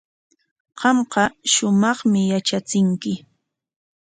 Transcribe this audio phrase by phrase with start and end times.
[0.79, 3.13] Qamqa shumaqmi yatrachinki.